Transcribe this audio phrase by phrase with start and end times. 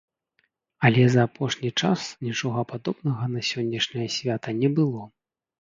[0.87, 5.01] Але за апошні час нічога падобнага на сённяшняе свята не было.